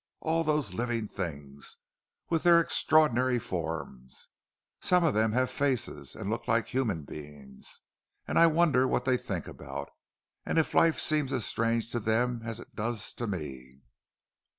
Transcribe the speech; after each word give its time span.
All 0.19 0.43
those 0.43 0.73
living 0.73 1.07
things; 1.07 1.77
with 2.27 2.41
their 2.41 2.59
extraordinary 2.59 3.37
forms—some 3.37 5.03
of 5.03 5.13
them 5.13 5.33
have 5.33 5.51
faces, 5.51 6.15
and 6.15 6.27
look 6.27 6.47
like 6.47 6.67
human 6.69 7.03
beings! 7.03 7.81
And 8.27 8.39
I 8.39 8.47
wonder 8.47 8.87
what 8.87 9.05
they 9.05 9.15
think 9.17 9.47
about, 9.47 9.91
and 10.43 10.57
if 10.57 10.73
life 10.73 10.99
seems 10.99 11.31
as 11.31 11.45
strange 11.45 11.91
to 11.91 11.99
them 11.99 12.41
as 12.43 12.59
it 12.59 12.75
does 12.75 13.13
to 13.13 13.27
me." 13.27 13.81